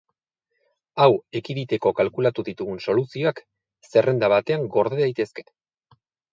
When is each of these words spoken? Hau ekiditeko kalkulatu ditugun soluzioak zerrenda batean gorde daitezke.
Hau 1.03 1.09
ekiditeko 1.39 1.91
kalkulatu 1.99 2.47
ditugun 2.49 2.81
soluzioak 2.87 3.45
zerrenda 3.93 4.33
batean 4.37 4.69
gorde 4.79 5.03
daitezke. 5.07 5.51